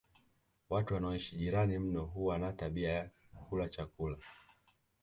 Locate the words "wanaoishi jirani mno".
0.93-2.05